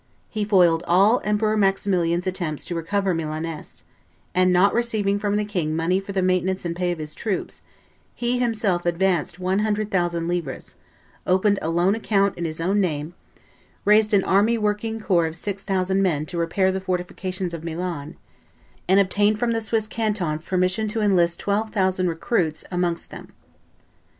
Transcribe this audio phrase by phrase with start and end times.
[0.29, 3.83] He foiled all Emperor Maximilian's attempts to recover Milaness;
[4.33, 7.61] and, not receiving from the king money for the maintenance and pay of his troops,
[8.15, 10.77] he himself advanced one hundred thousand livres,
[11.27, 13.13] opened a loan account in his own name,
[13.85, 18.15] raised an army working corps of six thousand men to repair the fortifications of Milan,
[18.87, 23.31] and obtained from the Swiss cantons permission to enlist twelve thousand recruits amongst them.